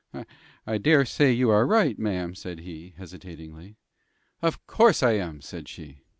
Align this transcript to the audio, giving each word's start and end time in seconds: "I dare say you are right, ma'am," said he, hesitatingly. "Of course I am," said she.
"I 0.65 0.79
dare 0.79 1.05
say 1.05 1.31
you 1.31 1.51
are 1.51 1.67
right, 1.67 1.99
ma'am," 1.99 2.33
said 2.33 2.61
he, 2.61 2.95
hesitatingly. 2.97 3.75
"Of 4.41 4.65
course 4.65 5.03
I 5.03 5.11
am," 5.11 5.41
said 5.41 5.67
she. 5.69 6.01